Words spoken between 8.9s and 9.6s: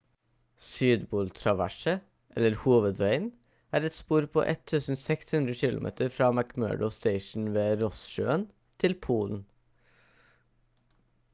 polen